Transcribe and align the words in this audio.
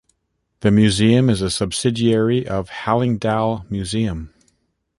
The 0.61 0.71
museum 0.71 1.29
is 1.29 1.43
a 1.43 1.51
subsidiary 1.51 2.47
of 2.47 2.69
Hallingdal 2.69 3.67
Museum. 3.69 4.33